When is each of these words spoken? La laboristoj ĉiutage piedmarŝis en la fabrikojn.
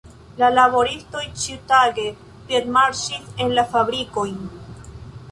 La 0.41 0.47
laboristoj 0.51 1.25
ĉiutage 1.41 2.05
piedmarŝis 2.47 3.27
en 3.45 3.53
la 3.59 3.67
fabrikojn. 3.75 4.41